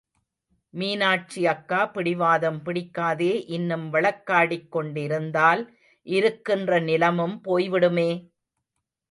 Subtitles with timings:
[0.73, 5.63] மீனாட்சி அக்கா பிடிவாதம் பிடிக்காதே இன்னும் வழக்காடிக் கொண்டிருந்தால்
[6.07, 8.09] இருக்கின்ற நிலமும் போய்விடுமே!